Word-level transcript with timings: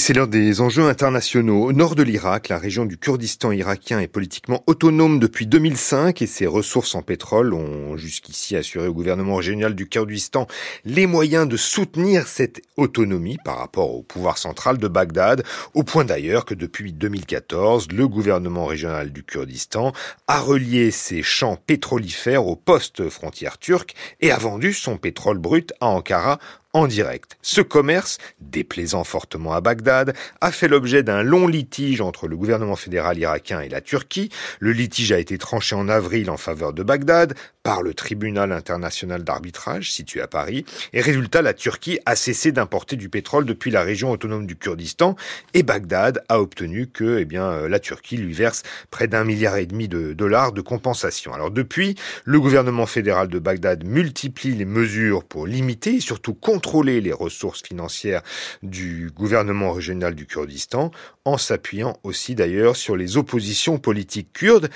c'est 0.00 0.14
l'heure 0.14 0.28
des 0.28 0.62
enjeux 0.62 0.88
internationaux. 0.88 1.66
Au 1.66 1.72
nord 1.74 1.94
de 1.94 2.02
l'Irak, 2.02 2.48
la 2.48 2.56
région 2.56 2.86
du 2.86 2.96
Kurdistan 2.96 3.52
irakien 3.52 4.00
est 4.00 4.08
politiquement 4.08 4.64
autonome 4.66 5.18
depuis 5.20 5.46
2005 5.46 6.22
et 6.22 6.26
ses 6.26 6.46
ressources 6.46 6.94
en 6.94 7.02
pétrole 7.02 7.52
ont 7.52 7.98
jusqu'ici 7.98 8.56
assuré 8.56 8.88
au 8.88 8.94
gouvernement 8.94 9.36
régional 9.36 9.74
du 9.74 9.86
Kurdistan 9.86 10.46
les 10.86 11.06
moyens 11.06 11.46
de 11.46 11.58
soutenir 11.58 12.28
cette 12.28 12.62
autonomie 12.78 13.36
par 13.44 13.58
rapport 13.58 13.94
au 13.94 14.02
pouvoir 14.02 14.38
central 14.38 14.78
de 14.78 14.88
Bagdad, 14.88 15.44
au 15.74 15.82
point 15.82 16.06
d'ailleurs 16.06 16.46
que 16.46 16.54
depuis 16.54 16.94
2014, 16.94 17.88
le 17.92 18.08
gouvernement 18.08 18.64
régional 18.64 19.12
du 19.12 19.22
Kurdistan 19.22 19.92
a 20.28 20.40
relié 20.40 20.92
ses 20.92 21.22
champs 21.22 21.58
pétrolifères 21.66 22.46
aux 22.46 22.56
postes 22.56 23.10
frontières 23.10 23.58
turques 23.58 23.94
et 24.22 24.32
a 24.32 24.38
vendu 24.38 24.72
son 24.72 24.96
pétrole 24.96 25.38
brut 25.38 25.74
à 25.82 25.88
Ankara 25.88 26.38
en 26.72 26.86
direct. 26.86 27.36
Ce 27.42 27.60
commerce, 27.60 28.18
déplaisant 28.40 29.04
fortement 29.04 29.52
à 29.52 29.60
Bagdad, 29.60 30.14
a 30.40 30.52
fait 30.52 30.68
l'objet 30.68 31.02
d'un 31.02 31.22
long 31.22 31.46
litige 31.46 32.00
entre 32.00 32.28
le 32.28 32.36
gouvernement 32.36 32.76
fédéral 32.76 33.18
irakien 33.18 33.60
et 33.60 33.68
la 33.68 33.80
Turquie. 33.80 34.30
Le 34.60 34.72
litige 34.72 35.12
a 35.12 35.18
été 35.18 35.38
tranché 35.38 35.74
en 35.74 35.88
avril 35.88 36.30
en 36.30 36.36
faveur 36.36 36.72
de 36.72 36.82
Bagdad 36.82 37.34
par 37.62 37.82
le 37.82 37.94
tribunal 37.94 38.52
international 38.52 39.22
d'arbitrage 39.22 39.92
situé 39.92 40.20
à 40.20 40.26
Paris. 40.26 40.64
Et 40.92 41.00
résultat, 41.00 41.42
la 41.42 41.54
Turquie 41.54 41.98
a 42.06 42.16
cessé 42.16 42.52
d'importer 42.52 42.96
du 42.96 43.08
pétrole 43.08 43.44
depuis 43.44 43.70
la 43.70 43.82
région 43.82 44.10
autonome 44.10 44.46
du 44.46 44.56
Kurdistan 44.56 45.16
et 45.54 45.62
Bagdad 45.62 46.24
a 46.28 46.40
obtenu 46.40 46.86
que, 46.86 47.18
eh 47.18 47.24
bien, 47.24 47.44
euh, 47.44 47.68
la 47.68 47.78
Turquie 47.78 48.16
lui 48.16 48.32
verse 48.32 48.62
près 48.90 49.08
d'un 49.08 49.24
milliard 49.24 49.56
et 49.56 49.66
demi 49.66 49.88
de 49.88 50.12
dollars 50.12 50.52
de 50.52 50.60
compensation. 50.60 51.34
Alors 51.34 51.50
depuis, 51.50 51.96
le 52.24 52.40
gouvernement 52.40 52.86
fédéral 52.86 53.28
de 53.28 53.38
Bagdad 53.38 53.84
multiplie 53.84 54.54
les 54.54 54.64
mesures 54.64 55.24
pour 55.24 55.46
limiter 55.46 55.96
et 55.96 56.00
surtout 56.00 56.34
contrôler 56.34 57.00
les 57.00 57.12
ressources 57.12 57.62
financières 57.62 58.22
du 58.62 59.10
gouvernement 59.14 59.72
régional 59.72 60.14
du 60.14 60.26
Kurdistan, 60.26 60.90
en 61.24 61.36
s'appuyant 61.36 61.98
aussi 62.02 62.34
d'ailleurs 62.34 62.76
sur 62.76 62.96
les 62.96 63.16
oppositions 63.16 63.78
politiques 63.78 64.32
kurdes. 64.32 64.70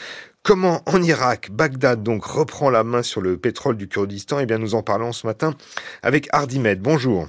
Comment 0.44 0.82
en 0.84 1.02
Irak, 1.02 1.48
Bagdad 1.50 2.02
donc 2.02 2.26
reprend 2.26 2.68
la 2.68 2.84
main 2.84 3.02
sur 3.02 3.22
le 3.22 3.38
pétrole 3.38 3.78
du 3.78 3.88
Kurdistan 3.88 4.40
Eh 4.40 4.44
bien 4.44 4.58
nous 4.58 4.74
en 4.74 4.82
parlons 4.82 5.10
ce 5.10 5.26
matin 5.26 5.54
avec 6.02 6.28
Hardimed. 6.32 6.82
Bonjour. 6.82 7.28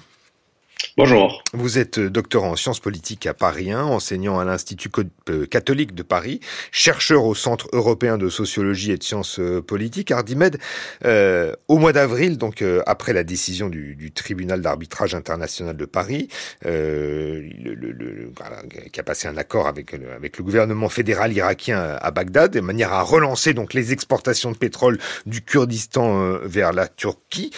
Bonjour. 0.97 1.43
Vous 1.51 1.77
êtes 1.77 1.99
doctorant 1.99 2.51
en 2.51 2.55
sciences 2.55 2.79
politiques 2.79 3.25
à 3.25 3.33
Paris 3.33 3.69
1, 3.69 3.83
enseignant 3.83 4.39
à 4.39 4.45
l'Institut 4.45 4.89
euh, 5.27 5.45
catholique 5.45 5.93
de 5.93 6.03
Paris, 6.03 6.39
chercheur 6.71 7.25
au 7.25 7.35
Centre 7.35 7.67
européen 7.73 8.17
de 8.17 8.29
sociologie 8.29 8.93
et 8.93 8.97
de 8.97 9.03
sciences 9.03 9.37
euh, 9.41 9.61
politiques. 9.61 10.11
Ardimed, 10.11 10.57
euh, 11.03 11.52
au 11.67 11.79
mois 11.79 11.91
d'avril, 11.91 12.37
donc 12.37 12.61
euh, 12.61 12.81
après 12.85 13.11
la 13.11 13.25
décision 13.25 13.67
du, 13.67 13.97
du 13.97 14.13
tribunal 14.13 14.61
d'arbitrage 14.61 15.15
international 15.15 15.75
de 15.75 15.83
Paris, 15.83 16.29
euh, 16.65 17.41
le, 17.61 17.73
le, 17.73 17.91
le, 17.91 18.31
voilà, 18.33 18.61
qui 18.89 18.97
a 18.97 19.03
passé 19.03 19.27
un 19.27 19.35
accord 19.35 19.67
avec, 19.67 19.93
avec 19.93 20.37
le 20.37 20.45
gouvernement 20.45 20.87
fédéral 20.87 21.33
irakien 21.33 21.77
à 21.77 22.11
Bagdad, 22.11 22.53
de 22.53 22.61
manière 22.61 22.93
à 22.93 23.02
relancer 23.02 23.53
donc 23.53 23.73
les 23.73 23.91
exportations 23.91 24.53
de 24.53 24.57
pétrole 24.57 24.97
du 25.25 25.41
Kurdistan 25.41 26.37
vers 26.43 26.71
la 26.71 26.87
Turquie, 26.87 27.52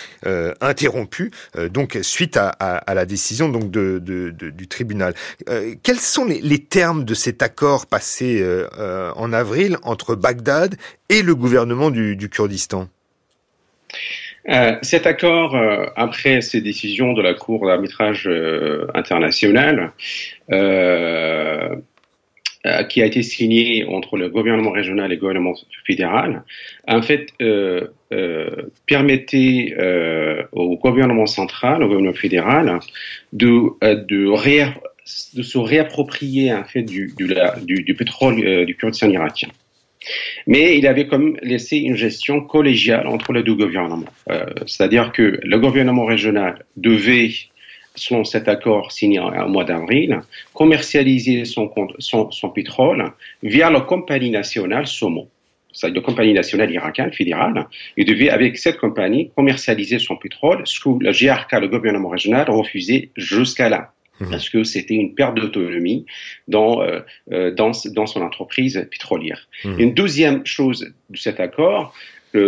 interrompues 0.60 1.30
donc 1.70 2.00
suite 2.02 2.36
à, 2.36 2.48
à, 2.50 2.78
à 2.78 2.94
la 2.96 3.06
décision 3.06 3.27
donc 3.50 3.70
du 3.72 4.68
tribunal. 4.68 5.14
Euh, 5.50 5.76
quels 5.84 6.00
sont 6.00 6.26
les, 6.26 6.60
termes 6.60 7.06
de 7.06 7.14
cet 7.14 7.42
accord 7.42 7.86
passé 7.86 8.42
euh, 8.42 8.68
euh, 8.78 9.12
en 9.16 9.32
avril 9.34 9.78
entre 9.84 10.16
Bagdad 10.16 10.76
et 11.10 11.22
le 11.22 11.36
gouvernement 11.36 11.90
du, 11.92 12.30
Kurdistan? 12.30 12.88
Cet 14.82 15.06
accord, 15.08 15.58
après 15.98 16.40
ces 16.40 16.62
décisions 16.62 17.12
de 17.12 17.22
la 17.22 17.34
Cour 17.34 17.68
d'arbitrage 17.68 18.28
euh, 18.28 18.88
internationale, 18.94 19.92
euh, 22.68 22.84
qui 22.84 23.02
a 23.02 23.06
été 23.06 23.24
signé 23.24 23.86
entre 23.86 24.18
le 24.18 24.28
gouvernement 24.30 24.72
régional 24.72 25.10
et 25.12 25.16
le 25.16 25.22
gouvernement 25.22 25.56
fédéral, 25.86 26.44
en 26.88 27.02
fait, 27.02 27.30
euh, 27.42 27.88
euh, 28.12 28.50
permettait 28.88 29.74
euh, 29.80 30.44
au 30.52 30.76
gouvernement 30.78 31.28
central, 31.28 31.82
au 31.82 31.88
gouvernement 31.88 32.14
fédéral, 32.14 32.80
de, 33.32 33.70
de, 33.82 34.34
se 35.06 35.58
réapproprier 35.58 36.54
en 36.54 36.66
fait 36.66 36.84
du, 36.84 37.14
du, 37.16 37.34
du, 37.64 37.84
du 37.84 37.96
pétrole 37.96 38.66
du 38.66 38.76
Kurdistan 38.76 39.10
irakien. 39.10 39.50
Mais 40.46 40.78
il 40.78 40.88
avait 40.88 41.08
comme 41.08 41.38
laissé 41.42 41.78
une 41.78 41.96
gestion 41.96 42.42
collégiale 42.42 43.08
entre 43.08 43.32
les 43.32 43.44
deux 43.44 43.56
gouvernements. 43.56 44.14
C'est-à-dire 44.66 45.12
que 45.14 45.40
le 45.42 45.60
gouvernement 45.60 46.06
régional 46.06 46.66
devait 46.76 47.32
selon 47.98 48.24
cet 48.24 48.48
accord 48.48 48.92
signé 48.92 49.20
au 49.20 49.50
mois 49.50 49.66
d'avril, 49.66 50.22
commercialiser 50.54 51.46
son, 51.46 51.70
son, 52.00 52.32
son, 52.32 52.50
pétrole 52.50 53.12
via 53.44 53.70
la 53.70 53.82
compagnie 53.82 54.30
nationale 54.30 54.88
SOMO. 54.88 55.28
C'est 55.74 55.94
la 55.94 56.02
compagnie 56.02 56.34
nationale 56.34 56.72
irakienne 56.72 57.12
fédérale. 57.12 57.68
Il 57.98 58.06
devait, 58.06 58.30
avec 58.30 58.58
cette 58.58 58.78
compagnie, 58.78 59.32
commercialiser 59.36 60.00
son 60.00 60.16
pétrole, 60.16 60.62
ce 60.66 60.80
que 60.80 60.90
le 60.90 61.12
GRK, 61.12 61.62
le 61.62 61.68
gouvernement 61.68 62.10
régional, 62.10 62.50
refusait 62.50 63.10
jusqu'à 63.16 63.70
là. 63.70 63.92
Mmh. 64.20 64.30
Parce 64.32 64.50
que 64.50 64.64
c'était 64.64 64.96
une 64.96 65.14
perte 65.14 65.36
d'autonomie 65.36 66.06
dans, 66.48 66.82
euh, 66.82 67.52
dans, 67.52 67.72
dans 67.94 68.08
son 68.08 68.22
entreprise 68.22 68.88
pétrolière. 68.90 69.48
Mmh. 69.64 69.80
Une 69.80 69.94
deuxième 69.94 70.46
chose 70.46 70.92
de 71.12 71.18
cet 71.18 71.40
accord, 71.40 71.94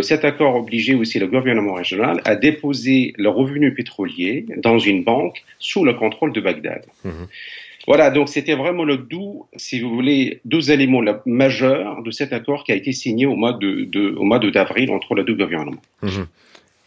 cet 0.01 0.25
accord 0.25 0.55
obligeait 0.55 0.93
aussi 0.95 1.19
le 1.19 1.27
gouvernement 1.27 1.73
régional 1.73 2.21
à 2.25 2.35
déposer 2.35 3.13
le 3.17 3.29
revenu 3.29 3.73
pétrolier 3.73 4.45
dans 4.57 4.79
une 4.79 5.03
banque 5.03 5.43
sous 5.57 5.83
le 5.83 5.93
contrôle 5.93 6.33
de 6.33 6.41
Bagdad. 6.41 6.85
Mmh. 7.03 7.09
Voilà, 7.87 8.11
donc 8.11 8.29
c'était 8.29 8.55
vraiment 8.55 8.83
le 8.83 8.97
doux, 8.97 9.47
si 9.55 9.79
vous 9.79 9.89
voulez, 9.89 10.41
deux 10.45 10.69
éléments 10.69 11.01
majeurs 11.25 12.03
de 12.03 12.11
cet 12.11 12.33
accord 12.33 12.63
qui 12.63 12.71
a 12.71 12.75
été 12.75 12.91
signé 12.91 13.25
au 13.25 13.35
mois 13.35 13.53
de, 13.53 13.85
de 13.85 14.13
au 14.15 14.23
mois 14.23 14.37
d'avril 14.39 14.91
entre 14.91 15.15
les 15.15 15.23
deux 15.23 15.33
gouvernements. 15.33 15.81
Mmh. 16.03 16.09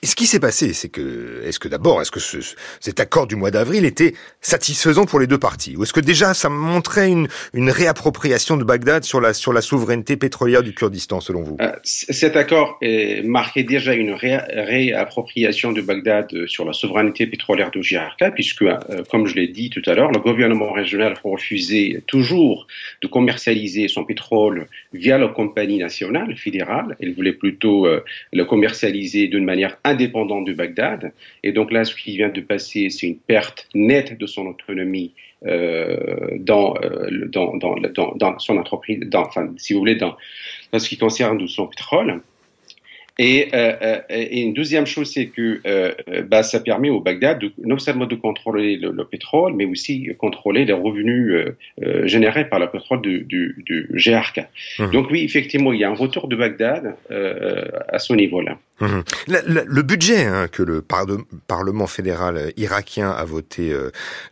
Et 0.03 0.07
ce 0.07 0.17
qui 0.17 0.27
s'est 0.27 0.41
passé, 0.41 0.73
c'est 0.73 0.89
que, 0.89 1.43
est-ce 1.45 1.61
que 1.61 1.69
d'abord, 1.69 2.03
est-ce 2.03 2.11
que 2.11 2.19
ce, 2.19 2.39
cet 2.81 2.99
accord 2.99 3.29
du 3.29 3.37
mois 3.37 3.53
d'avril 3.53 3.85
était 3.85 4.15
satisfaisant 4.41 5.05
pour 5.05 5.21
les 5.21 5.29
deux 5.29 5.39
parties? 5.39 5.77
Ou 5.77 5.85
est-ce 5.85 5.93
que 5.93 6.01
déjà 6.01 6.35
ça 6.35 6.49
montrait 6.49 7.09
une, 7.09 7.29
une 7.55 7.71
réappropriation 7.71 8.57
de 8.57 8.65
Bagdad 8.65 9.05
sur 9.05 9.21
la, 9.21 9.33
sur 9.33 9.53
la 9.53 9.61
souveraineté 9.61 10.17
pétrolière 10.17 10.65
du 10.65 10.75
Kurdistan, 10.75 11.21
selon 11.21 11.43
vous? 11.43 11.57
Euh, 11.61 11.71
Cet 11.85 12.35
accord 12.37 12.81
marquait 13.23 13.63
déjà 13.63 13.95
une 13.95 14.11
ré, 14.13 14.39
réappropriation 14.49 15.71
de 15.71 15.81
Bagdad 15.81 16.47
sur 16.47 16.65
la 16.65 16.73
souveraineté 16.73 17.29
pétrolière 17.29 17.71
de 17.71 17.81
JRK, 17.81 18.35
puisque, 18.35 18.63
euh, 18.63 18.79
comme 19.09 19.27
je 19.27 19.37
l'ai 19.37 19.47
dit 19.47 19.71
tout 19.71 19.83
à 19.87 19.95
l'heure, 19.95 20.11
le 20.11 20.19
gouvernement 20.19 20.73
régional 20.73 21.15
refusait 21.23 22.03
toujours 22.09 22.67
de 23.03 23.07
commercialiser 23.07 23.87
son 23.87 24.05
pétrole 24.05 24.67
via 24.93 25.17
la 25.17 25.29
compagnie 25.29 25.79
nationale 25.79 26.37
fédérale. 26.37 26.97
Il 27.01 27.15
voulait 27.15 27.33
plutôt 27.33 27.87
euh, 27.87 28.03
le 28.33 28.45
commercialiser 28.45 29.29
d'une 29.29 29.45
manière 29.45 29.77
indépendant 29.93 30.43
de 30.43 30.53
Bagdad. 30.53 31.13
Et 31.43 31.53
donc 31.53 31.73
là, 31.73 31.85
ce 31.85 31.95
qui 31.95 32.17
vient 32.17 32.29
de 32.29 32.41
passer, 32.41 32.91
c'est 32.91 33.07
une 33.07 33.19
perte 33.19 33.69
nette 33.75 34.19
de 34.19 34.27
son 34.27 34.47
autonomie 34.47 35.13
euh, 35.47 36.39
dans, 36.39 36.75
euh, 36.83 37.29
dans, 37.29 37.57
dans, 37.57 37.77
dans, 37.77 38.15
dans, 38.15 38.39
son 38.39 38.57
entreprise, 38.59 39.01
dans, 39.07 39.23
enfin, 39.23 39.53
si 39.57 39.73
vous 39.73 39.81
voulez, 39.81 39.97
dans, 39.97 40.17
dans 40.73 40.79
ce 40.79 40.89
qui 40.89 40.99
concerne 40.99 41.47
son 41.49 41.67
pétrole. 41.67 42.21
Et, 43.19 43.49
euh, 43.53 44.01
et, 44.09 44.41
une 44.41 44.55
deuxième 44.55 44.87
chose, 44.87 45.13
c'est 45.13 45.27
que 45.27 45.61
euh, 45.67 45.93
bah, 46.27 46.43
ça 46.43 46.61
permet 46.61 46.89
au 46.89 47.01
Bagdad 47.01 47.39
de, 47.41 47.53
non 47.59 47.79
seulement 47.79 48.07
de 48.07 48.15
contrôler 48.15 48.77
le, 48.77 48.91
le 48.91 49.05
pétrole, 49.05 49.53
mais 49.55 49.67
aussi 49.67 50.09
contrôler 50.19 50.65
les 50.65 50.73
revenus 50.73 51.35
euh, 51.83 52.07
générés 52.07 52.49
par 52.49 52.59
le 52.59 52.71
pétrole 52.71 53.03
du, 53.03 53.21
du, 53.25 53.63
du 53.67 53.89
GRK. 53.93 54.49
Mmh. 54.79 54.91
Donc 54.93 55.11
oui, 55.11 55.25
effectivement, 55.25 55.73
il 55.73 55.81
y 55.81 55.85
a 55.85 55.91
un 55.91 55.95
retour 55.95 56.27
de 56.29 56.37
Bagdad 56.37 56.97
à 57.11 57.99
ce 57.99 58.13
niveau-là. 58.13 58.59
Mmh. 58.83 59.01
Le, 59.29 59.83
budget 59.83 60.25
hein, 60.25 60.49
que 60.49 60.63
le 60.63 60.83
par 60.83 61.07
Parlement 61.47 61.87
fédéral 61.87 62.53
irakien 62.57 63.11
a 63.11 63.25
voté 63.25 63.75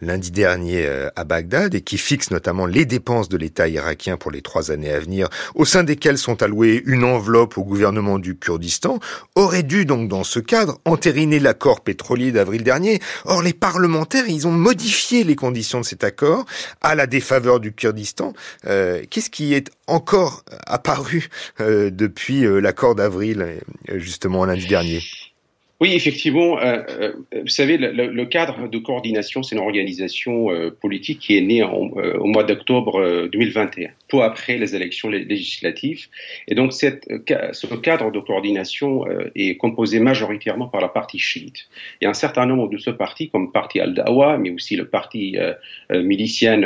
lundi 0.00 0.30
dernier 0.30 0.88
à 1.16 1.24
Bagdad 1.24 1.74
et 1.74 1.80
qui 1.80 1.98
fixe 1.98 2.30
notamment 2.30 2.66
les 2.66 2.84
dépenses 2.84 3.28
de 3.28 3.36
l'État 3.36 3.68
irakien 3.68 4.16
pour 4.16 4.30
les 4.30 4.42
trois 4.42 4.70
années 4.70 4.92
à 4.92 5.00
venir, 5.00 5.28
au 5.54 5.64
sein 5.64 5.84
desquelles 5.84 6.18
sont 6.18 6.42
allouées 6.42 6.82
une 6.86 7.04
enveloppe 7.04 7.58
au 7.58 7.64
gouvernement 7.64 8.18
du 8.18 8.36
Kurdistan 8.36 8.98
aurait 9.34 9.62
dû 9.62 9.84
donc 9.84 10.08
dans 10.08 10.24
ce 10.24 10.40
cadre 10.40 10.78
entériner 10.84 11.38
l'accord 11.38 11.80
pétrolier 11.80 12.32
d'avril 12.32 12.64
dernier. 12.64 13.00
Or 13.24 13.42
les 13.42 13.52
parlementaires, 13.52 14.28
ils 14.28 14.46
ont 14.46 14.52
modifié 14.52 15.24
les 15.24 15.36
conditions 15.36 15.80
de 15.80 15.86
cet 15.86 16.04
accord 16.04 16.44
à 16.80 16.94
la 16.94 17.06
défaveur 17.06 17.60
du 17.60 17.72
Kurdistan. 17.72 18.32
Euh, 18.66 19.02
Qu'est-ce 19.08 19.30
qui 19.30 19.54
est 19.54 19.70
encore 19.90 20.44
apparu 20.66 21.28
euh, 21.60 21.90
depuis 21.90 22.44
euh, 22.44 22.60
l'accord 22.60 22.94
d'avril, 22.94 23.42
euh, 23.42 23.98
lundi 24.44 24.66
dernier 24.66 25.00
Oui, 25.80 25.94
effectivement. 25.94 26.58
Euh, 26.58 26.82
euh, 27.00 27.12
vous 27.32 27.48
savez, 27.48 27.78
le, 27.78 28.24
cadre 28.26 28.68
de 28.68 28.76
coordination, 28.76 29.42
c'est 29.42 29.54
une 29.54 29.62
organisation 29.62 30.50
euh, 30.50 30.70
politique 30.70 31.20
qui 31.20 31.38
est 31.38 31.40
née 31.40 31.62
au 31.62 32.26
mois 32.26 32.44
d'octobre 32.44 33.28
2021, 33.32 33.88
peu 34.08 34.20
après 34.22 34.58
les 34.58 34.76
élections 34.76 35.08
législatives. 35.08 36.08
Et 36.48 36.54
donc, 36.54 36.74
ce 36.74 37.74
cadre 37.76 38.10
de 38.10 38.20
coordination 38.20 39.06
est 39.34 39.56
composé 39.56 40.00
majoritairement 40.00 40.68
par 40.68 40.82
la 40.82 40.88
partie 40.88 41.18
chiite. 41.18 41.68
A 42.04 42.08
un 42.08 42.12
certain 42.12 42.44
nombre 42.44 42.68
de 42.68 42.76
ce 42.76 42.90
parti, 42.90 43.30
comme 43.30 43.46
le 43.46 43.50
parti 43.50 43.80
Al-Dawa, 43.80 44.36
mais 44.36 44.50
aussi 44.50 44.76
le 44.76 44.86
parti 44.86 45.38
milicien 45.90 46.60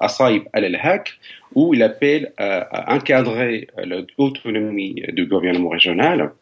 Asaib 0.00 0.42
al-Haq, 0.52 1.12
où 1.54 1.72
il 1.72 1.84
appelle 1.84 2.32
à 2.36 2.94
encadrer 2.94 3.68
l'autonomie 3.84 5.02
du 5.12 5.26
gouvernement 5.26 5.70
régional 5.70 6.32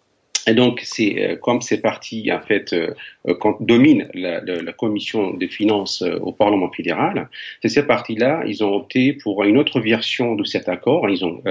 et 0.48 0.54
donc, 0.54 0.80
c'est 0.82 1.14
euh, 1.18 1.36
comme 1.36 1.60
ces 1.60 1.78
partis 1.78 2.32
en 2.32 2.40
fait 2.40 2.72
euh, 2.72 2.94
dominent 3.60 4.08
la, 4.14 4.40
la, 4.40 4.72
commission 4.72 5.34
des 5.34 5.48
finances 5.48 6.00
euh, 6.00 6.18
au 6.20 6.32
Parlement 6.32 6.70
fédéral, 6.70 7.28
c'est 7.60 7.68
ces 7.68 7.86
partis-là, 7.86 8.44
ils 8.46 8.64
ont 8.64 8.74
opté 8.74 9.12
pour 9.12 9.44
une 9.44 9.58
autre 9.58 9.78
version 9.80 10.36
de 10.36 10.44
cet 10.44 10.70
accord. 10.70 11.10
Ils 11.10 11.22
ont 11.24 11.42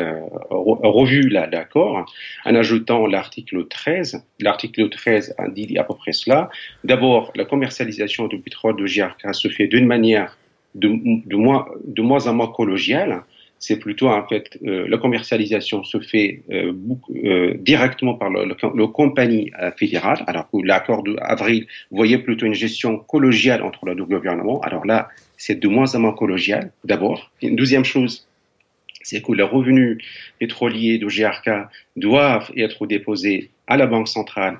revu 0.50 1.30
l'accord 1.30 2.06
en 2.46 2.56
ajoutant 2.56 3.06
l'article 3.06 3.68
13. 3.68 4.24
L'article 4.40 4.90
13 4.90 5.36
dit 5.54 5.78
à 5.78 5.84
peu 5.84 5.94
près 5.94 6.14
cela. 6.14 6.50
D'abord, 6.84 7.32
la 7.36 7.46
commercialisation 7.46 8.28
du 8.28 8.40
pétrole 8.40 8.78
de 8.78 8.86
GRK 8.86 9.36
se 9.36 9.48
fait 9.48 9.68
d'une 9.68 9.86
manière 9.86 10.38
de, 10.74 10.90
de, 11.26 11.36
moins, 11.36 11.68
de 11.86 12.02
moins 12.02 12.26
en 12.28 12.34
moins 12.34 12.48
collégiale 12.48 13.24
c'est 13.60 13.78
plutôt 13.78 14.10
en 14.10 14.26
fait 14.28 14.58
euh, 14.66 14.88
la 14.88 14.98
commercialisation 14.98 15.84
se 15.84 16.00
fait 16.00 16.44
euh, 16.52 16.74
euh, 17.24 17.54
directement 17.60 18.14
par 18.14 18.30
le, 18.30 18.46
le, 18.46 18.88
compagnie 18.88 19.52
fédérale, 19.78 20.24
alors 20.28 20.50
que 20.50 20.58
l'accord 20.64 21.04
d'avril 21.04 21.68
voyait 21.92 22.20
plutôt 22.20 22.46
une 22.46 22.54
gestion 22.54 22.98
collégiale 23.00 23.64
entre 23.64 23.86
les 23.86 23.96
deux 23.96 24.06
gouvernements. 24.06 24.62
Alors 24.62 24.86
là, 24.86 25.10
c'est 25.38 25.60
de 25.60 25.68
moins 25.68 25.94
en 25.96 26.00
moins 26.00 26.14
collégial, 26.14 26.72
d'abord. 26.84 27.32
Une 27.42 27.56
deuxième 27.56 27.86
chose, 27.86 28.28
c'est 29.02 29.22
que 29.22 29.32
les 29.32 29.44
revenus 29.44 29.98
pétroliers 30.40 30.98
de 30.98 31.08
GRK 31.08 31.70
doivent 31.96 32.52
être 32.58 32.86
déposés 32.86 33.50
à 33.68 33.78
la 33.78 33.88
Banque 33.88 34.08
centrale 34.08 34.58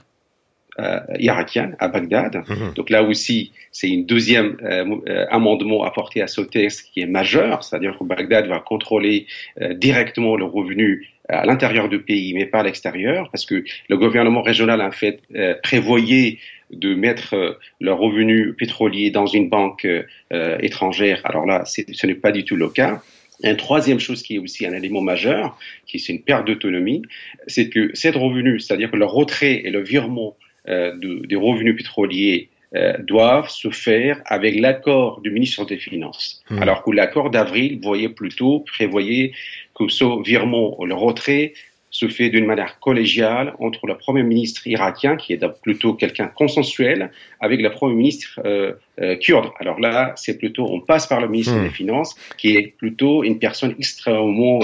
euh, 0.80 1.00
irakienne 1.18 1.76
à 1.80 1.88
Bagdad. 1.88 2.44
Mhm. 2.48 2.74
Donc 2.76 2.92
là 2.92 3.02
aussi, 3.02 3.52
c'est 3.72 3.90
une 3.90 4.06
deuxième 4.06 4.58
euh, 4.62 4.86
euh, 5.08 5.26
amendement 5.32 5.84
apporté 5.84 6.22
à 6.22 6.28
ce 6.28 6.42
texte 6.42 6.92
qui 6.94 7.00
est 7.00 7.08
majeur, 7.08 7.64
c'est-à-dire 7.64 7.98
que 7.98 8.04
Bagdad 8.04 8.46
va 8.46 8.60
contrôler 8.60 9.26
directement 9.72 10.36
le 10.36 10.46
revenu 10.46 11.08
à 11.30 11.48
l'intérieur 11.48 11.90
du 11.90 12.00
pays, 12.04 12.36
mais 12.36 12.46
pas 12.46 12.60
à 12.60 12.64
l'extérieur, 12.64 13.28
parce 13.32 13.44
que 13.48 13.64
le 13.90 13.98
gouvernement 13.98 14.44
régional 14.44 14.80
en 14.82 14.92
fait 14.92 15.20
prévoyait 15.64 16.38
de 16.70 16.94
mettre 16.94 17.58
le 17.82 17.94
revenu 17.94 18.54
pétrolier 18.54 19.10
dans 19.10 19.26
une 19.26 19.50
banque 19.50 19.88
étrangère. 20.60 21.22
Alors 21.24 21.48
là, 21.48 21.64
ce 21.66 22.06
n'est 22.06 22.16
pas 22.16 22.32
du 22.32 22.46
tout 22.46 22.56
le 22.56 22.70
cas. 22.70 23.02
Une 23.44 23.58
troisième 23.58 24.00
chose 24.00 24.22
qui 24.22 24.36
est 24.36 24.40
aussi 24.40 24.66
un 24.66 24.74
élément 24.74 25.02
majeur, 25.02 25.58
qui 25.88 25.98
est 25.98 26.10
une 26.10 26.22
perte 26.22 26.46
d'autonomie, 26.46 27.02
c'est 27.48 27.70
que 27.70 27.90
cet 27.96 28.16
revenu, 28.16 28.60
c'est-à-dire 28.60 28.92
que 28.92 28.98
le 28.98 29.06
retrait 29.06 29.62
et 29.66 29.72
le 29.72 29.82
virement 29.82 30.36
euh, 30.70 30.94
des 31.00 31.36
revenus 31.36 31.76
pétroliers 31.76 32.50
euh, 32.76 32.98
doivent 33.00 33.50
se 33.50 33.70
faire 33.70 34.22
avec 34.26 34.60
l'accord 34.60 35.22
du 35.22 35.32
ministre 35.32 35.64
des 35.66 35.78
Finances. 35.78 36.44
Hmm. 36.50 36.62
Alors 36.62 36.84
que 36.84 36.92
l'accord 36.92 37.30
d'avril 37.30 37.80
voyait 37.82 38.10
plutôt, 38.10 38.60
prévoyait 38.60 39.32
que 39.74 39.88
ce 39.88 40.22
virement, 40.24 40.78
le 40.84 40.94
retrait, 40.94 41.54
se 41.90 42.10
fait 42.10 42.30
d'une 42.30 42.46
manière 42.46 42.80
collégiale 42.82 43.54
entre 43.60 43.88
le 43.88 43.98
Premier 43.98 44.24
ministre 44.24 44.68
irakien, 44.68 45.16
qui 45.16 45.32
est 45.32 45.42
plutôt 45.62 45.94
quelqu'un 45.94 46.28
consensuel, 46.28 47.12
avec 47.40 47.62
le 47.62 47.72
Premier 47.72 47.96
ministre 47.96 48.42
euh, 48.44 48.74
kurde. 49.22 49.50
Alors 49.62 49.80
là, 49.80 50.12
c'est 50.18 50.38
plutôt, 50.38 50.68
on 50.70 50.82
passe 50.82 51.08
par 51.08 51.22
le 51.22 51.30
ministre 51.30 51.56
hmm. 51.56 51.64
des 51.64 51.70
Finances, 51.70 52.16
qui 52.38 52.58
est 52.58 52.76
plutôt 52.78 53.24
une 53.24 53.40
personne 53.40 53.74
extrêmement 53.80 54.60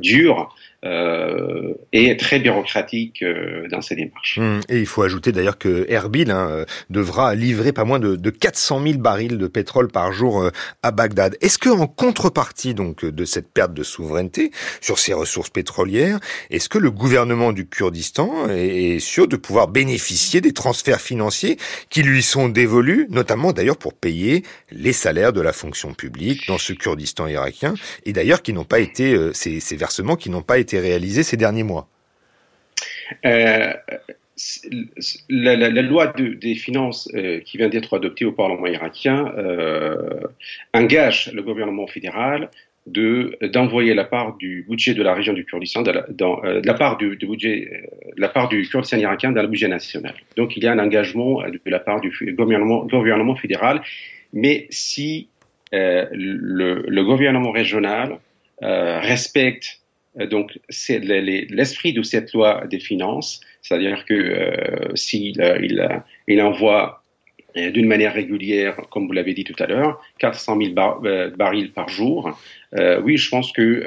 dure 0.00 0.52
euh, 0.86 1.74
et 1.92 2.16
très 2.16 2.38
bureaucratique 2.38 3.22
euh, 3.22 3.66
dans 3.70 3.80
ces 3.80 3.96
démarches. 3.96 4.38
Hum, 4.38 4.60
et 4.68 4.78
il 4.78 4.86
faut 4.86 5.02
ajouter 5.02 5.32
d'ailleurs 5.32 5.58
que 5.58 5.86
Erbil 5.88 6.30
hein, 6.30 6.48
euh, 6.50 6.64
devra 6.90 7.34
livrer 7.34 7.72
pas 7.72 7.84
moins 7.84 7.98
de, 7.98 8.14
de 8.14 8.30
400 8.30 8.82
000 8.82 8.98
barils 8.98 9.38
de 9.38 9.46
pétrole 9.46 9.88
par 9.88 10.12
jour 10.12 10.50
à 10.82 10.90
Bagdad. 10.90 11.36
Est-ce 11.40 11.58
que 11.58 11.70
en 11.70 11.86
contrepartie 11.86 12.74
donc 12.74 13.04
de 13.04 13.24
cette 13.24 13.52
perte 13.52 13.74
de 13.74 13.82
souveraineté 13.82 14.50
sur 14.80 14.98
ces 14.98 15.12
ressources 15.12 15.50
pétrolières, 15.50 16.20
est-ce 16.50 16.68
que 16.68 16.78
le 16.78 16.90
gouvernement 16.90 17.52
du 17.52 17.66
Kurdistan 17.66 18.48
est 18.48 19.00
sûr 19.00 19.26
de 19.28 19.36
pouvoir 19.36 19.68
bénéficier 19.68 20.40
des 20.40 20.52
transferts 20.52 21.00
financiers 21.00 21.56
qui 21.90 22.02
lui 22.02 22.22
sont 22.22 22.48
dévolus, 22.48 23.06
notamment 23.10 23.52
d'ailleurs 23.52 23.78
pour 23.78 23.94
payer 23.94 24.42
les 24.70 24.92
salaires 24.92 25.32
de 25.32 25.40
la 25.40 25.52
fonction 25.52 25.94
publique 25.94 26.46
dans 26.46 26.58
ce 26.58 26.72
Kurdistan 26.72 27.26
irakien, 27.26 27.74
et 28.04 28.12
d'ailleurs 28.12 28.42
qui 28.42 28.52
n'ont 28.52 28.64
pas 28.64 28.80
été 28.80 29.16
ces 29.32 29.76
versements 29.76 30.16
qui 30.16 30.30
n'ont 30.30 30.42
pas 30.42 30.58
été 30.58 30.75
réalisé 30.78 31.22
ces 31.22 31.36
derniers 31.36 31.62
mois 31.62 31.88
euh, 33.24 33.72
la, 35.30 35.82
loi 35.82 36.12
des 36.16 36.54
finances 36.54 37.08
euh, 37.14 37.40
qui 37.40 37.56
vient 37.56 37.68
d'être 37.68 37.96
adoptée 37.96 38.24
au 38.24 38.32
Parlement 38.32 38.66
irakien 38.66 39.32
euh, 39.38 40.20
engage 40.74 41.32
le 41.32 41.42
gouvernement 41.42 41.86
fédéral 41.86 42.50
de 42.86 43.36
d'envoyer 43.52 43.94
la 43.94 44.04
part 44.04 44.36
du 44.36 44.64
budget 44.68 44.94
de 44.94 45.02
la 45.02 45.14
région 45.14 45.32
du 45.32 45.44
Kurdistan, 45.44 45.82
la, 45.82 46.04
dans, 46.10 46.40
la 46.42 46.74
part 46.74 46.98
du, 46.98 47.16
budget, 47.16 47.88
la 48.16 48.28
part 48.28 48.48
du 48.48 48.68
Kurdistan 48.68 48.98
irakien 48.98 49.32
dans 49.32 49.42
le 49.42 49.48
budget 49.48 49.68
national. 49.68 50.14
Donc 50.36 50.56
il 50.56 50.62
y 50.62 50.68
a 50.68 50.72
un 50.72 50.78
engagement 50.78 51.42
de 51.42 51.60
la 51.64 51.80
part 51.80 52.00
du 52.00 52.12
gouvernement, 52.36 53.34
fédéral, 53.34 53.82
mais 54.32 54.68
si 54.70 55.28
le, 55.72 57.02
gouvernement 57.02 57.50
régional 57.50 58.18
respecte 58.60 59.80
donc, 60.24 60.58
c'est 60.70 60.98
l'esprit 60.98 61.92
de 61.92 62.02
cette 62.02 62.32
loi 62.32 62.66
des 62.66 62.80
finances, 62.80 63.40
c'est-à-dire 63.60 64.04
que 64.06 64.14
euh, 64.14 64.94
s'il 64.94 65.40
euh, 65.40 65.58
il, 65.62 65.86
il, 66.26 66.40
envoie 66.40 67.02
d'une 67.54 67.86
manière 67.86 68.14
régulière, 68.14 68.76
comme 68.90 69.06
vous 69.06 69.12
l'avez 69.12 69.32
dit 69.32 69.44
tout 69.44 69.56
à 69.58 69.66
l'heure, 69.66 70.02
400 70.18 70.58
000 70.60 70.74
barils 71.36 71.72
par 71.72 71.88
jour, 71.88 72.38
oui, 73.02 73.16
je 73.16 73.30
pense 73.30 73.50
que 73.50 73.82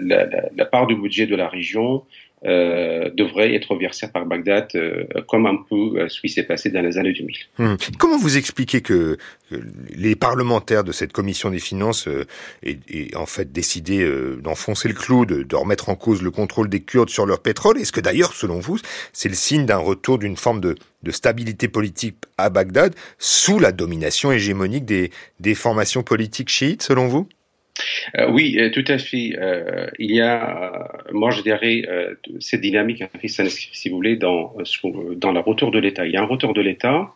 la, 0.00 0.64
part 0.66 0.86
du 0.86 0.94
budget 0.94 1.26
de 1.26 1.34
la 1.34 1.48
région 1.48 2.04
euh, 2.46 3.10
devrait 3.12 3.54
être 3.54 3.74
versé 3.74 4.06
par 4.06 4.24
Bagdad, 4.24 4.68
euh, 4.76 5.04
comme 5.26 5.46
un 5.46 5.56
peu 5.68 5.98
euh, 5.98 6.08
ce 6.08 6.20
qui 6.20 6.28
s'est 6.28 6.44
passé 6.44 6.70
dans 6.70 6.80
les 6.80 6.96
années 6.96 7.12
2000. 7.12 7.36
Hmm. 7.58 7.74
Comment 7.98 8.18
vous 8.18 8.36
expliquez 8.36 8.82
que, 8.82 9.16
les 9.90 10.16
parlementaires 10.16 10.82
de 10.82 10.90
cette 10.90 11.12
commission 11.12 11.50
des 11.50 11.60
finances 11.60 12.08
aient, 12.64 13.16
en 13.16 13.26
fait 13.26 13.52
décidé 13.52 14.04
d'enfoncer 14.42 14.88
le 14.88 14.94
clou, 14.94 15.24
de, 15.24 15.54
remettre 15.54 15.88
en 15.88 15.94
cause 15.94 16.20
le 16.20 16.32
contrôle 16.32 16.68
des 16.68 16.80
Kurdes 16.80 17.10
sur 17.10 17.26
leur 17.26 17.40
pétrole? 17.40 17.78
Est-ce 17.78 17.92
que 17.92 18.00
d'ailleurs, 18.00 18.32
selon 18.32 18.58
vous, 18.58 18.78
c'est 19.12 19.28
le 19.28 19.36
signe 19.36 19.64
d'un 19.64 19.76
retour 19.76 20.18
d'une 20.18 20.36
forme 20.36 20.60
de, 20.60 20.74
stabilité 21.10 21.68
politique 21.68 22.16
à 22.36 22.50
Bagdad 22.50 22.92
sous 23.18 23.60
la 23.60 23.70
domination 23.70 24.32
hégémonique 24.32 24.84
des 24.84 25.54
formations 25.54 26.02
politiques 26.02 26.48
chiites, 26.48 26.82
selon 26.82 27.06
vous? 27.06 27.28
Euh, 28.18 28.30
oui, 28.30 28.56
euh, 28.58 28.70
tout 28.70 28.84
à 28.88 28.98
fait. 28.98 29.36
Euh, 29.38 29.86
il 29.98 30.12
y 30.12 30.20
a, 30.20 30.92
moi 31.12 31.30
je 31.30 31.42
dirais, 31.42 31.82
cette 32.40 32.60
dynamique, 32.60 33.02
si 33.26 33.88
vous 33.88 33.96
voulez, 33.96 34.16
dans, 34.16 34.54
dans 35.16 35.32
le 35.32 35.40
retour 35.40 35.70
de 35.70 35.78
l'État. 35.78 36.06
Il 36.06 36.12
y 36.12 36.16
a 36.16 36.22
un 36.22 36.26
retour 36.26 36.54
de 36.54 36.60
l'État 36.60 37.12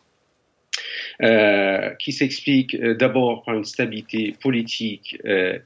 qui 1.99 2.13
s'explique 2.13 2.81
d'abord 2.81 3.43
par 3.43 3.55
une 3.55 3.65
stabilité 3.65 4.35
politique 4.41 5.19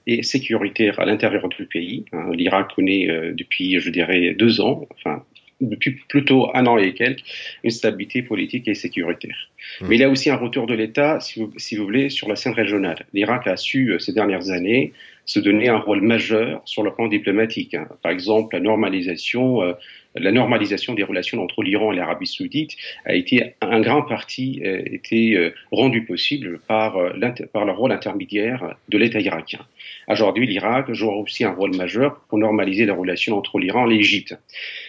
et 0.07 0.23
sécuritaire 0.25 0.99
à 0.99 1.05
l'intérieur 1.05 1.49
du 1.49 1.67
pays. 1.67 2.05
Hein, 2.13 2.31
L'Irak 2.33 2.75
connaît 2.75 3.07
depuis, 3.33 3.79
je 3.79 3.91
dirais, 3.91 4.35
deux 4.35 4.61
ans, 4.61 4.87
enfin 4.97 5.25
depuis 5.61 5.93
plutôt 6.09 6.51
un 6.55 6.67
an 6.67 6.79
et 6.79 6.95
quelques, 6.95 7.23
une 7.63 7.71
stabilité 7.71 8.23
politique 8.23 8.69
et 8.69 8.75
sécuritaire. 8.75 9.37
Mmh. 9.81 9.87
Mais 9.89 9.97
il 9.97 10.01
y 10.01 10.05
a 10.05 10.09
aussi 10.09 10.31
un 10.31 10.37
retour 10.37 10.67
de 10.67 10.75
l'État, 10.75 11.21
si 11.21 11.41
vous, 11.41 11.53
si 11.57 11.77
vous 11.77 11.85
voulez, 11.85 12.11
sur 12.11 12.29
la 12.29 12.37
scène 12.37 12.53
régionale. 12.53 13.07
L'Irak 13.13 13.47
a 13.47 13.57
su, 13.57 13.91
euh, 13.91 13.99
ces 13.99 14.13
dernières 14.13 14.51
années, 14.51 14.93
se 15.27 15.41
donner 15.41 15.69
un 15.69 15.79
rôle 15.79 16.03
majeur 16.03 16.61
sur 16.65 16.83
le 16.83 16.93
plan 16.93 17.09
diplomatique. 17.09 17.75
Hein. 17.75 17.89
Par 18.03 18.13
exemple, 18.13 18.55
la 18.55 18.61
normalisation 18.61 19.63
euh, 19.63 19.73
la 20.17 20.31
normalisation 20.31 20.95
des 20.95 21.03
relations 21.03 21.43
entre 21.43 21.63
l'Iran 21.63 21.93
et 21.93 21.97
l'Arabie 21.97 22.27
saoudite 22.27 22.77
a 23.05 23.15
été 23.15 23.55
un 23.61 23.81
grand 23.81 24.03
parti 24.03 24.61
euh, 24.65 24.83
été 24.87 25.37
euh, 25.37 25.53
rendu 25.73 26.05
possible 26.05 26.61
par, 26.69 26.97
euh, 26.97 27.13
par 27.53 27.65
le 27.65 27.73
rôle 27.73 27.93
intermédiaire 27.93 28.77
de 28.89 28.99
l'État 28.99 29.21
irakien. 29.21 29.61
Aujourd'hui, 30.09 30.47
l'Irak 30.47 30.93
joue 30.93 31.11
aussi 31.11 31.45
un 31.45 31.53
rôle 31.53 31.75
majeur 31.75 32.21
pour 32.29 32.39
normaliser 32.39 32.87
les 32.87 32.93
relations 32.93 33.37
entre 33.37 33.59
l'Iran 33.59 33.91
et 33.91 33.95
l'Égypte. 33.95 34.39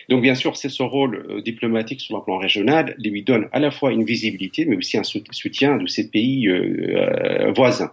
Donc, 0.09 0.21
bien 0.21 0.35
sûr, 0.35 0.55
c'est 0.55 0.69
ce 0.69 0.83
rôle 0.83 1.41
diplomatique 1.43 2.01
sur 2.01 2.17
le 2.17 2.23
plan 2.23 2.37
régional 2.37 2.95
lui 2.99 3.23
donne 3.23 3.47
à 3.51 3.59
la 3.59 3.71
fois 3.71 3.91
une 3.91 4.03
visibilité, 4.03 4.65
mais 4.65 4.75
aussi 4.75 4.97
un 4.97 5.03
soutien 5.03 5.77
de 5.77 5.87
ces 5.87 6.09
pays 6.09 6.49
voisins. 7.55 7.91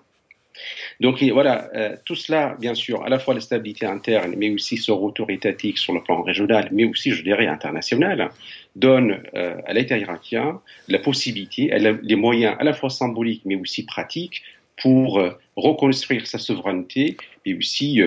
Donc 1.00 1.22
voilà, 1.22 1.70
tout 2.04 2.14
cela, 2.14 2.56
bien 2.60 2.74
sûr, 2.74 3.04
à 3.04 3.08
la 3.08 3.18
fois 3.18 3.34
la 3.34 3.40
stabilité 3.40 3.86
interne, 3.86 4.34
mais 4.36 4.50
aussi 4.50 4.76
ce 4.76 4.92
retour 4.92 5.28
sur 5.76 5.92
le 5.92 6.02
plan 6.02 6.22
régional, 6.22 6.68
mais 6.72 6.84
aussi, 6.84 7.12
je 7.12 7.22
dirais, 7.22 7.46
international, 7.46 8.30
donne 8.76 9.22
à 9.34 9.72
l'État 9.72 9.98
irakien 9.98 10.60
la 10.88 10.98
possibilité, 10.98 11.70
les 12.02 12.16
moyens 12.16 12.56
à 12.58 12.64
la 12.64 12.72
fois 12.72 12.90
symboliques, 12.90 13.42
mais 13.44 13.56
aussi 13.56 13.84
pratiques, 13.84 14.42
pour 14.80 15.22
reconstruire 15.56 16.26
sa 16.26 16.38
souveraineté 16.38 17.16
et 17.44 17.54
aussi 17.54 18.00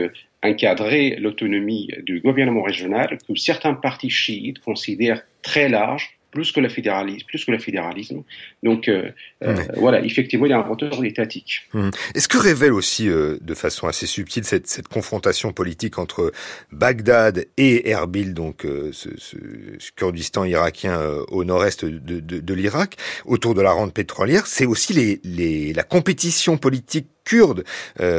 encadrer 0.43 1.15
l'autonomie 1.17 1.89
du 2.03 2.19
gouvernement 2.19 2.63
régional 2.63 3.17
que 3.27 3.35
certains 3.35 3.73
partis 3.73 4.09
chiites 4.09 4.59
considèrent 4.59 5.21
très 5.41 5.69
large 5.69 6.17
plus 6.35 6.51
que 6.51 6.59
le 6.59 6.69
fédéralisme, 6.69 7.25
plus 7.25 7.45
que 7.45 7.51
le 7.51 7.57
fédéralisme. 7.57 8.21
Donc 8.61 8.87
euh, 8.87 9.09
euh, 9.43 9.55
voilà, 9.77 10.03
effectivement, 10.03 10.45
il 10.45 10.49
y 10.49 10.53
a 10.53 10.59
un 10.59 10.61
retour 10.61 11.03
étatique. 11.03 11.67
Hum. 11.73 11.89
Est-ce 12.13 12.27
que 12.27 12.37
révèle 12.37 12.73
aussi, 12.73 13.09
euh, 13.09 13.37
de 13.41 13.53
façon 13.55 13.87
assez 13.87 14.05
subtile, 14.05 14.43
cette, 14.43 14.67
cette, 14.67 14.89
confrontation 14.89 15.53
politique 15.53 15.97
entre 15.97 16.31
Bagdad 16.71 17.45
et 17.57 17.89
Erbil, 17.89 18.33
donc 18.33 18.67
ce, 18.91 19.09
ce, 19.17 19.37
Kurdistan 19.95 20.43
irakien 20.43 20.99
au 21.29 21.45
nord-est 21.45 21.85
de, 21.85 22.19
de, 22.19 22.39
de 22.39 22.53
l'Irak, 22.53 22.97
autour 23.25 23.55
de 23.55 23.61
la 23.61 23.71
rente 23.71 23.93
pétrolière, 23.93 24.45
c'est 24.45 24.65
aussi 24.65 24.93
les, 24.93 25.21
les, 25.23 25.73
la 25.73 25.83
compétition 25.83 26.57
politique 26.57 27.07
kurde, 27.25 27.63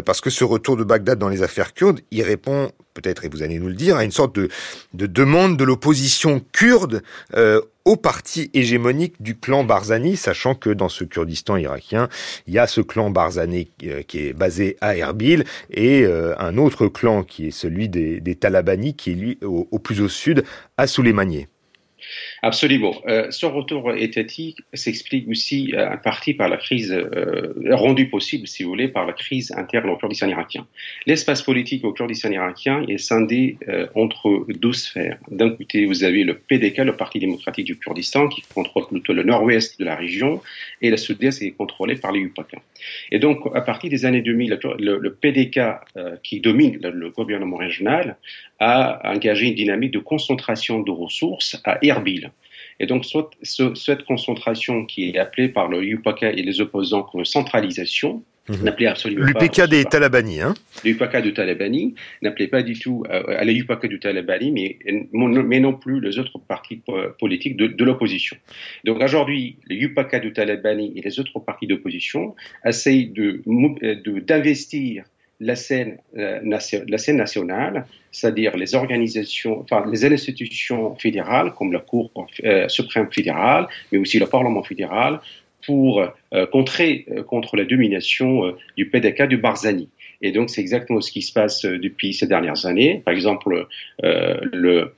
parce 0.05 0.21
que 0.21 0.31
ce 0.31 0.45
retour 0.45 0.77
de 0.77 0.85
Bagdad 0.85 1.19
dans 1.19 1.29
les 1.29 1.43
affaires 1.43 1.73
kurdes, 1.73 2.01
il 2.11 2.23
répond 2.23 2.71
peut-être, 2.97 3.25
et 3.25 3.29
vous 3.29 3.43
allez 3.43 3.59
nous 3.59 3.69
le 3.69 3.75
dire, 3.75 3.97
à 3.97 4.05
une 4.05 4.11
sorte 4.11 4.35
de, 4.35 4.49
de 4.95 5.07
demande 5.07 5.57
de 5.57 5.65
l'opposition 5.65 6.43
kurde 6.53 7.03
euh, 7.35 7.61
au 7.85 7.97
parti 7.97 8.51
hégémonique 8.55 9.23
du 9.23 9.39
clan 9.39 9.63
Barzani, 9.63 10.17
sachant 10.17 10.55
que 10.55 10.71
dans 10.71 10.89
ce 10.89 11.05
Kurdistan 11.05 11.57
irakien, 11.57 12.09
il 12.47 12.55
y 12.55 12.59
a 12.59 12.67
ce 12.67 12.81
clan 12.81 13.11
Barzani 13.11 13.71
euh, 13.85 14.03
qui 14.03 14.27
est 14.27 14.33
basé 14.33 14.77
à 14.81 14.97
Erbil 14.97 15.45
et 15.71 16.05
euh, 16.05 16.35
un 16.39 16.57
autre 16.57 16.89
clan 16.89 17.23
qui 17.23 17.49
est 17.49 17.53
celui 17.53 17.89
des, 17.89 18.35
Talabani 18.35 18.95
qui 18.97 19.13
est 19.13 19.15
lui 19.15 19.39
au, 19.43 19.69
au 19.71 19.79
plus 19.79 20.01
au 20.01 20.09
sud 20.09 20.45
à 20.77 20.87
Souleymaniye. 20.87 21.47
Absolument. 22.47 22.95
Euh, 23.09 23.27
ce 23.31 23.45
retour 23.45 23.93
étatique 23.93 24.59
s'explique 24.73 25.27
aussi 25.29 25.73
euh, 25.75 25.95
en 25.95 25.97
partie 25.97 26.33
par 26.33 26.49
la 26.49 26.57
crise 26.57 26.93
euh, 26.93 27.53
rendue 27.73 28.09
possible, 28.09 28.47
si 28.47 28.63
vous 28.63 28.69
voulez, 28.69 28.87
par 28.87 29.05
la 29.05 29.15
crise 29.15 29.51
interne 29.57 29.91
au 29.91 29.97
Kurdistan 29.97 30.29
irakien. 30.29 30.65
L'espace 31.07 31.43
politique 31.43 31.85
au 31.85 31.93
Kurdistan 31.93 32.31
irakien 32.31 32.85
est 32.87 32.99
scindé 32.99 33.57
euh, 33.69 33.89
entre 33.97 34.47
deux 34.49 34.75
sphères. 34.75 35.19
D'un 35.29 35.51
côté, 35.51 35.87
vous 35.87 36.05
avez 36.05 36.23
le 36.23 36.39
PDK, 36.39 36.79
le 36.85 36.95
Parti 36.95 37.19
démocratique 37.19 37.67
du 37.67 37.81
Kurdistan, 37.81 38.29
qui 38.29 38.43
contrôle 38.55 38.87
plutôt 38.87 39.13
le 39.13 39.25
nord-ouest 39.25 39.81
de 39.81 39.85
la 39.85 39.97
région, 39.97 40.41
et 40.83 40.91
le 40.91 40.97
sud-est 40.97 41.43
est 41.43 41.51
contrôlé 41.51 41.97
par 41.97 42.13
les 42.13 42.21
UPAK. 42.21 42.55
Et 43.11 43.19
donc, 43.19 43.41
à 43.57 43.61
partir 43.61 43.91
des 43.91 44.05
années 44.05 44.23
2000, 44.23 44.61
le, 44.79 44.99
le 44.99 45.15
PDK, 45.15 45.59
euh, 45.97 46.15
qui 46.23 46.39
domine 46.39 46.79
le 46.81 47.11
gouvernement 47.11 47.57
régional, 47.57 48.17
a 48.59 49.01
engagé 49.13 49.47
une 49.47 49.55
dynamique 49.55 49.93
de 49.93 49.99
concentration 49.99 50.81
de 50.81 50.91
ressources 50.91 51.61
à 51.65 51.79
Erbil. 51.83 52.31
Et 52.81 52.87
donc, 52.87 53.05
cette 53.43 54.05
concentration 54.05 54.85
qui 54.85 55.11
est 55.11 55.19
appelée 55.19 55.49
par 55.49 55.69
le 55.69 55.83
UPK 55.83 56.25
et 56.25 56.43
les 56.43 56.61
opposants 56.61 57.03
comme 57.03 57.25
centralisation, 57.25 58.23
Mmh. 58.49 58.63
N'appelait 58.63 58.87
absolument 58.87 59.27
L'UPK 59.27 59.69
des 59.69 59.85
Talabani, 59.85 60.41
hein 60.41 60.55
L'UPK 60.85 61.21
de 61.23 61.31
Talabani 61.31 61.95
n'appelait 62.23 62.47
pas 62.47 62.63
du 62.63 62.79
tout 62.79 63.03
euh, 63.11 63.37
à 63.37 63.45
l'UPK 63.45 63.87
du 63.87 63.99
Talabani, 63.99 64.53
mais, 64.53 64.79
mais 65.13 65.59
non 65.59 65.73
plus 65.73 66.01
les 66.01 66.21
autres 66.21 66.39
partis 66.39 66.81
politiques 67.19 67.57
de, 67.57 67.67
de 67.67 67.85
l'opposition. 67.85 68.37
Donc 68.85 69.03
aujourd'hui, 69.03 69.57
les 69.67 69.77
UPK 69.77 70.21
du 70.21 70.33
Talabani 70.33 70.93
et 70.95 71.03
les 71.03 71.19
autres 71.19 71.41
partis 71.41 71.67
d'opposition 71.67 72.37
essayent 72.65 73.09
d'investir 73.09 74.03
de, 74.05 74.21
d'investir 74.21 75.05
la 75.41 75.57
scène, 75.57 75.99
euh, 76.17 76.41
la 76.43 76.99
scène 76.99 77.17
nationale, 77.17 77.87
c'est-à-dire 78.11 78.57
les 78.57 78.75
organisations, 78.75 79.61
enfin 79.61 79.85
les 79.91 80.05
institutions 80.05 80.95
fédérales 80.97 81.53
comme 81.53 81.73
la 81.73 81.81
Cour 81.81 82.11
euh, 82.45 82.69
suprême 82.69 83.09
fédérale, 83.13 83.67
mais 83.93 83.99
aussi 83.99 84.19
le 84.19 84.27
Parlement 84.27 84.63
fédéral, 84.63 85.21
pour 85.67 86.01
euh, 86.01 86.47
contrer 86.47 87.07
contre 87.27 87.57
la 87.57 87.65
domination 87.65 88.55
du 88.77 88.89
PDK 88.89 89.25
du 89.25 89.37
Barzani. 89.37 89.89
Et 90.23 90.33
donc 90.33 90.49
c'est 90.49 90.61
exactement 90.61 91.01
ce 91.01 91.11
qui 91.11 91.23
se 91.23 91.33
passe 91.33 91.63
depuis 91.65 92.15
ces 92.15 92.27
dernières 92.27 92.67
années. 92.67 93.03
Par 93.05 93.13
exemple, 93.13 93.67
le 94.03 94.95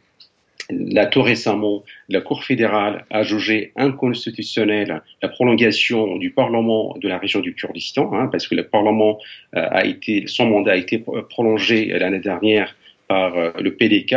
Là, 0.71 1.07
tout 1.07 1.23
récemment, 1.23 1.83
la 2.11 2.21
Cour 2.21 2.45
fédérale 2.45 3.07
a 3.11 3.23
jugé 3.23 3.73
inconstitutionnelle 3.77 5.03
la 5.23 5.29
prolongation 5.29 6.17
du 6.17 6.31
Parlement 6.31 6.95
de 7.01 7.09
la 7.09 7.17
région 7.17 7.41
du 7.41 7.55
Kurdistan, 7.55 8.13
hein, 8.13 8.29
parce 8.31 8.47
que 8.47 8.55
le 8.55 8.67
Parlement 8.67 9.19
euh, 9.57 9.67
a 9.71 9.87
été, 9.87 10.27
son 10.27 10.47
mandat 10.47 10.73
a 10.73 10.77
été 10.77 11.03
prolongé 11.31 11.87
l'année 11.87 12.21
dernière 12.21 12.77
par 13.07 13.37
euh, 13.37 13.51
le 13.59 13.75
PDK. 13.75 14.15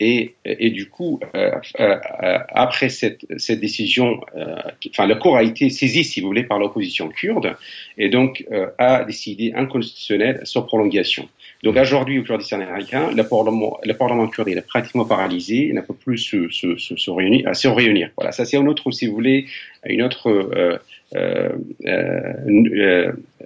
Et, 0.00 0.34
et, 0.44 0.70
du 0.70 0.88
coup, 0.88 1.20
euh, 1.36 1.52
euh, 1.78 1.98
après 2.48 2.88
cette, 2.88 3.24
cette 3.38 3.60
décision, 3.60 4.20
euh, 4.36 4.56
enfin, 4.90 5.06
la 5.06 5.14
Cour 5.14 5.36
a 5.36 5.44
été 5.44 5.70
saisie, 5.70 6.02
si 6.02 6.20
vous 6.20 6.26
voulez, 6.26 6.42
par 6.42 6.58
l'opposition 6.58 7.08
kurde, 7.08 7.54
et 7.96 8.08
donc 8.08 8.44
a 8.78 9.04
décidé 9.04 9.52
inconstitutionnel 9.54 10.40
sa 10.44 10.62
prolongation. 10.62 11.28
Donc 11.64 11.78
aujourd'hui, 11.78 12.18
au 12.18 12.22
Kurdistan 12.22 12.60
américain, 12.60 13.10
le 13.16 13.26
Parlement, 13.26 13.78
le 13.82 13.94
Parlement 13.94 14.26
kurde 14.28 14.48
est 14.48 14.66
pratiquement 14.66 15.06
paralysé, 15.06 15.68
il 15.68 15.74
n'a 15.74 15.80
pas 15.80 15.94
plus 15.94 16.18
se, 16.18 16.50
se, 16.50 16.76
se, 16.76 16.94
se, 16.94 17.10
réunir, 17.10 17.48
à 17.48 17.54
se 17.54 17.68
réunir. 17.68 18.10
Voilà, 18.18 18.32
ça 18.32 18.44
c'est 18.44 18.58
un 18.58 18.66
autre, 18.66 18.90
si 18.90 19.06
vous 19.06 19.14
voulez, 19.14 19.46
une 19.86 20.02
autre 20.02 20.28
euh, 20.28 20.50
euh, 20.54 20.72
euh, 20.72 20.78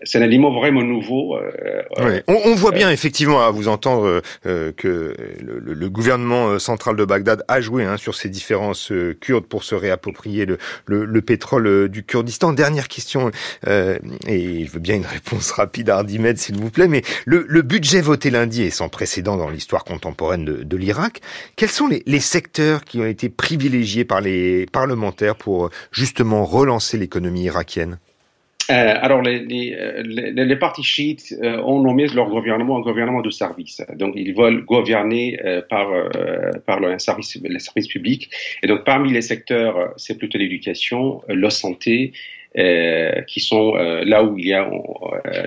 c'est 0.05 0.19
un 0.19 0.23
aliment 0.23 0.53
vraiment 0.53 0.83
nouveau. 0.83 1.37
Euh, 1.37 1.83
oui. 2.01 2.21
on, 2.29 2.37
on, 2.45 2.55
voit 2.55 2.73
bien 2.73 2.91
effectivement 2.91 3.41
à 3.45 3.51
vous 3.51 3.69
entendre 3.69 4.23
euh, 4.47 4.73
que 4.73 5.15
le, 5.41 5.59
le, 5.59 5.89
gouvernement 5.91 6.59
central 6.59 6.97
de 6.97 7.05
Bagdad 7.05 7.45
a 7.49 7.61
joué 7.61 7.85
hein, 7.85 7.97
sur 7.97 8.15
ces 8.15 8.29
différences 8.29 8.93
kurdes 9.21 9.47
pour 9.47 9.65
se 9.65 9.75
réapproprier 9.75 10.47
le, 10.47 10.59
le, 10.87 11.05
le 11.05 11.23
pétrole 11.23 11.89
du 11.89 12.05
Kurdistan. 12.05 12.53
Dernière 12.53 12.89
question, 12.89 13.31
et 13.67 14.65
je 14.67 14.71
veux 14.71 14.81
bien 14.81 14.97
une 14.97 15.07
réponse 15.07 15.51
rapide 15.53 15.91
à 15.91 15.97
Ardimed 15.97 16.39
s'il 16.39 16.57
vous 16.57 16.71
plaît, 16.71 16.89
mais 16.89 17.03
le, 17.25 17.63
budget 17.63 18.01
voté 18.01 18.31
lundi 18.31 18.63
est 18.63 18.71
sans 18.71 18.89
précédent 18.89 19.37
dans 19.37 19.51
l'histoire 19.51 19.85
contemporaine 19.85 20.45
de, 20.45 20.63
de 20.63 20.77
l'Irak. 20.77 21.21
Quels 21.57 21.69
sont 21.69 21.89
les, 21.89 22.03
les 22.07 22.21
secteurs 22.21 22.85
qui 22.85 23.01
ont 23.01 23.07
été 23.07 23.29
privilégiés 23.29 24.05
par 24.05 24.21
les 24.21 24.67
parlementaires 24.67 25.37
pour 25.37 25.71
justement 25.91 26.45
relancer 26.45 26.97
l'économie 26.97 27.43
irakienne 27.45 27.58
euh, 28.71 28.95
alors, 29.01 29.23
les, 29.23 29.39
les, 29.41 30.57
partis 30.57 30.83
chiites 30.83 31.35
euh, 31.43 31.57
ont 31.63 31.81
nommé 31.81 32.07
leur 32.09 32.29
gouvernement 32.29 32.77
un 32.77 32.83
gouvernement 32.83 33.23
de 33.23 33.31
service. 33.31 33.83
Donc, 33.95 34.13
ils 34.15 34.35
veulent 34.35 34.63
gouverner 34.65 35.41
euh, 35.43 35.63
par, 35.63 35.91
euh, 35.91 36.51
par 36.67 36.79
le 36.79 36.99
service, 36.99 37.39
les 37.43 37.61
services 37.61 37.89
publics. 37.89 38.31
Et 38.63 38.67
donc, 38.67 38.85
parmi 38.85 39.11
les 39.11 39.23
secteurs, 39.23 39.95
c'est 39.97 40.19
plutôt 40.19 40.37
l'éducation, 40.37 41.23
la 41.29 41.51
santé, 41.51 42.13
qui 43.29 43.41
sont 43.41 43.75
là 43.75 44.25
où 44.25 44.37
il 44.37 44.49
y 44.49 44.55
a 44.55 44.69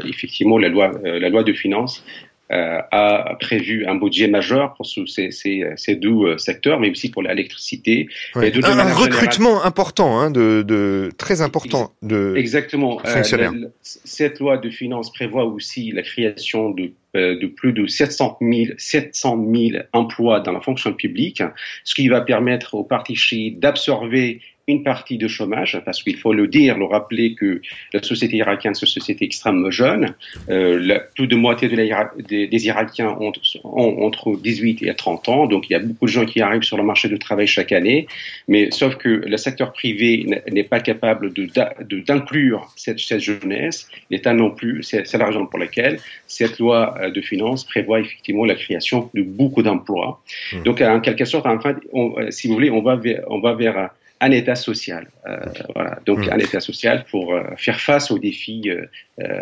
effectivement 0.07 0.57
la 0.57 0.69
loi, 0.69 0.91
la 1.03 1.29
loi 1.29 1.43
de 1.43 1.51
finances 1.51 2.05
euh, 2.05 2.30
a 2.51 3.35
prévu 3.39 3.85
un 3.85 3.95
budget 3.95 4.27
majeur 4.27 4.73
pour 4.73 4.85
ces, 4.85 5.31
ces, 5.31 5.65
ces 5.75 5.95
deux 5.95 6.09
euh, 6.09 6.37
secteurs, 6.37 6.79
mais 6.79 6.89
aussi 6.89 7.09
pour 7.09 7.23
l'électricité. 7.23 8.07
Ouais. 8.35 8.51
Un, 8.63 8.79
un 8.79 8.93
recrutement 8.93 9.63
important, 9.63 10.19
hein, 10.19 10.31
de, 10.31 10.63
de, 10.67 11.11
très 11.17 11.41
important 11.41 11.93
de 12.01 12.33
Exactement. 12.35 12.99
Euh, 13.05 13.09
fonctionnaires. 13.09 13.53
Euh, 13.53 13.69
cette 13.81 14.39
loi 14.39 14.57
de 14.57 14.69
finances 14.69 15.11
prévoit 15.11 15.45
aussi 15.45 15.91
la 15.91 16.01
création 16.01 16.69
de 16.69 16.91
de 17.13 17.45
plus 17.45 17.73
de 17.73 17.87
700 17.87 18.37
000, 18.39 18.73
700 18.77 19.45
000 19.53 19.83
emplois 19.91 20.39
dans 20.39 20.53
la 20.53 20.61
fonction 20.61 20.93
publique, 20.93 21.43
ce 21.83 21.93
qui 21.93 22.07
va 22.07 22.21
permettre 22.21 22.73
aux 22.73 22.85
partis 22.85 23.17
chiites 23.17 23.59
d'absorber 23.59 24.39
une 24.67 24.83
partie 24.83 25.17
de 25.17 25.27
chômage, 25.27 25.81
parce 25.85 26.03
qu'il 26.03 26.17
faut 26.17 26.33
le 26.33 26.47
dire, 26.47 26.77
le 26.77 26.85
rappeler 26.85 27.35
que 27.35 27.61
la 27.93 28.01
société 28.01 28.37
irakienne, 28.37 28.75
c'est 28.75 28.85
une 28.85 28.91
société 28.91 29.25
extrêmement 29.25 29.71
jeune. 29.71 30.13
Euh, 30.49 30.79
la, 30.79 30.99
plus 30.99 31.27
de 31.27 31.35
moitié 31.35 31.67
de 31.67 31.75
la, 31.75 32.11
des, 32.17 32.47
des, 32.47 32.65
Irakiens 32.67 33.17
ont, 33.19 33.31
ont, 33.63 34.03
entre 34.05 34.35
18 34.35 34.83
et 34.83 34.93
30 34.93 35.29
ans, 35.29 35.47
donc 35.47 35.69
il 35.69 35.73
y 35.73 35.75
a 35.75 35.79
beaucoup 35.79 36.05
de 36.05 36.11
gens 36.11 36.25
qui 36.25 36.41
arrivent 36.41 36.63
sur 36.63 36.77
le 36.77 36.83
marché 36.83 37.09
du 37.09 37.17
travail 37.19 37.47
chaque 37.47 37.71
année, 37.71 38.07
mais 38.47 38.69
sauf 38.71 38.95
que 38.95 39.09
le 39.09 39.37
secteur 39.37 39.73
privé 39.73 40.43
n'est 40.51 40.63
pas 40.63 40.79
capable 40.79 41.33
d'inclure 41.33 42.59
de, 42.59 42.65
cette, 42.75 42.99
cette 42.99 43.19
jeunesse, 43.21 43.87
l'État 44.09 44.33
non 44.33 44.51
plus, 44.51 44.83
c'est 44.83 45.13
la 45.13 45.25
raison 45.25 45.45
pour 45.45 45.59
laquelle 45.59 45.99
cette 46.27 46.59
loi 46.59 46.95
euh, 47.01 47.09
de 47.09 47.21
finances 47.21 47.63
prévoit 47.65 47.99
effectivement 47.99 48.45
la 48.45 48.55
création 48.55 49.09
de 49.13 49.21
beaucoup 49.21 49.63
d'emplois. 49.63 50.21
Mmh. 50.53 50.63
Donc 50.63 50.81
en 50.81 50.99
quelque 50.99 51.25
sorte, 51.25 51.45
en 51.45 51.59
fait, 51.59 51.77
on, 51.91 52.17
euh, 52.17 52.31
si 52.31 52.47
vous 52.47 52.53
voulez, 52.53 52.69
on 52.69 52.81
va 52.81 52.95
vers, 52.95 53.23
on 53.27 53.39
va 53.39 53.53
vers 53.53 53.89
un 54.21 54.31
État 54.31 54.55
social. 54.55 55.07
Euh, 55.27 55.37
voilà. 55.73 55.99
Donc 56.05 56.19
mmh. 56.19 56.31
un 56.31 56.37
État 56.37 56.59
social 56.61 57.05
pour 57.09 57.33
euh, 57.33 57.43
faire 57.57 57.81
face 57.81 58.11
aux 58.11 58.19
défis 58.19 58.69
euh, 58.69 59.35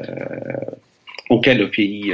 auxquels 1.29 1.59
le 1.59 1.69
pays 1.69 2.13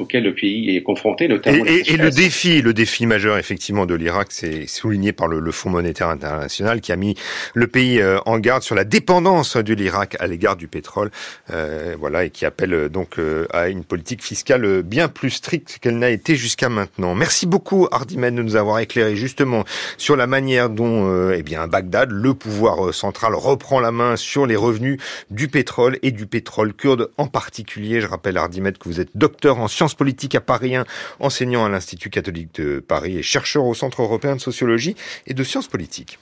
auquel 0.00 0.24
le 0.24 0.34
pays 0.34 0.76
est 0.76 0.82
confronté, 0.82 1.28
notamment. 1.28 1.64
Et, 1.66 1.82
et, 1.86 1.96
le 1.96 2.10
défi, 2.10 2.62
le 2.62 2.74
défi 2.74 3.06
majeur 3.06 3.38
effectivement 3.38 3.86
de 3.86 3.94
l'Irak, 3.94 4.28
c'est 4.30 4.66
souligné 4.66 5.12
par 5.12 5.28
le, 5.28 5.40
le, 5.40 5.52
Fonds 5.52 5.70
monétaire 5.70 6.08
international 6.08 6.80
qui 6.80 6.92
a 6.92 6.96
mis 6.96 7.14
le 7.54 7.66
pays 7.66 8.00
euh, 8.00 8.18
en 8.24 8.38
garde 8.38 8.62
sur 8.62 8.74
la 8.74 8.84
dépendance 8.84 9.56
de 9.56 9.74
l'Irak 9.74 10.16
à 10.20 10.26
l'égard 10.26 10.56
du 10.56 10.68
pétrole, 10.68 11.10
euh, 11.50 11.96
voilà, 11.98 12.24
et 12.24 12.30
qui 12.30 12.46
appelle 12.46 12.72
euh, 12.72 12.88
donc 12.88 13.18
euh, 13.18 13.46
à 13.52 13.68
une 13.68 13.84
politique 13.84 14.22
fiscale 14.22 14.82
bien 14.82 15.08
plus 15.08 15.30
stricte 15.30 15.78
qu'elle 15.80 15.98
n'a 15.98 16.10
été 16.10 16.36
jusqu'à 16.36 16.68
maintenant. 16.68 17.14
Merci 17.14 17.46
beaucoup 17.46 17.88
Hardimen 17.90 18.34
de 18.34 18.42
nous 18.42 18.56
avoir 18.56 18.78
éclairé 18.78 19.16
justement 19.16 19.64
sur 19.96 20.16
la 20.16 20.26
manière 20.26 20.70
dont, 20.70 21.30
eh 21.30 21.42
bien, 21.42 21.66
Bagdad, 21.66 22.10
le 22.10 22.34
pouvoir 22.34 22.94
central, 22.94 23.34
reprend 23.34 23.80
la 23.80 23.90
main 23.90 24.16
sur 24.16 24.46
les 24.46 24.56
revenus 24.56 24.98
du 25.30 25.48
pétrole 25.48 25.98
et 26.02 26.10
du 26.10 26.26
pétrole 26.26 26.72
kurde 26.74 27.10
en 27.16 27.26
particulier. 27.26 28.00
Je 28.00 28.06
rappelle 28.06 28.36
Hardimet 28.36 28.72
que 28.72 28.88
vous 28.88 29.00
êtes 29.00 29.10
docteur 29.14 29.58
en 29.58 29.68
sciences 29.68 29.89
politique 29.94 30.34
à 30.34 30.40
Paris 30.40 30.76
1, 30.76 30.84
enseignant 31.18 31.64
à 31.64 31.68
l'Institut 31.68 32.10
catholique 32.10 32.54
de 32.54 32.80
Paris 32.80 33.18
et 33.18 33.22
chercheur 33.22 33.64
au 33.64 33.74
Centre 33.74 34.02
européen 34.02 34.36
de 34.36 34.40
sociologie 34.40 34.96
et 35.26 35.34
de 35.34 35.44
sciences 35.44 35.68
politiques. 35.68 36.18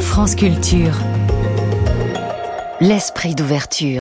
France 0.00 0.34
Culture. 0.34 0.94
L'esprit 2.80 3.34
d'ouverture. 3.34 3.86